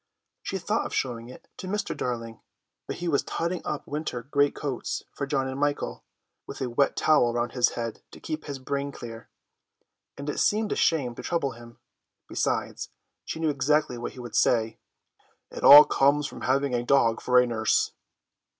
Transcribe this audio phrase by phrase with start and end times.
[0.41, 1.95] She thought of showing it to Mr.
[1.95, 2.41] Darling,
[2.87, 6.03] but he was totting up winter great coats for John and Michael,
[6.47, 9.29] with a wet towel around his head to keep his brain clear,
[10.17, 11.77] and it seemed a shame to trouble him;
[12.27, 12.89] besides,
[13.25, 14.79] she knew exactly what he would say:
[15.51, 17.91] "It all comes of having a dog for a nurse."